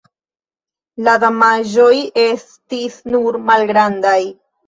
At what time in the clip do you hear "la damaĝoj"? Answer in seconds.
1.07-1.93